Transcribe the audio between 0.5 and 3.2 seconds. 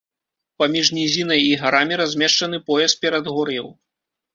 Паміж нізінай і гарамі размешчаны пояс